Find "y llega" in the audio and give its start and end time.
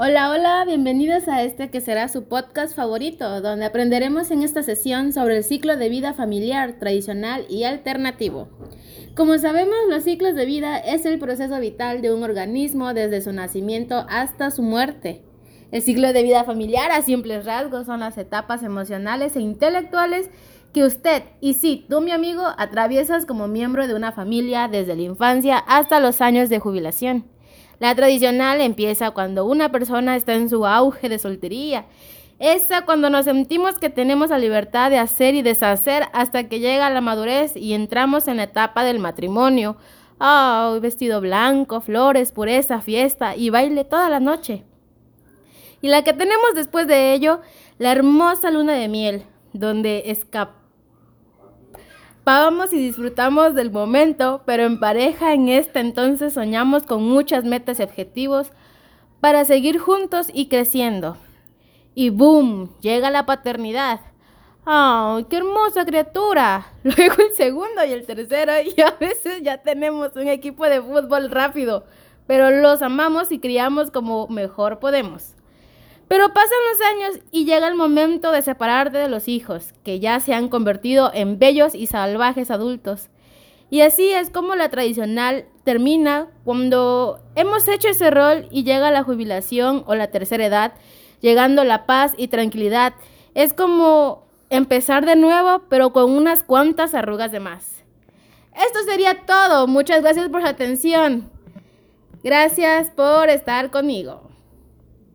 77.30-77.68, 88.50-88.90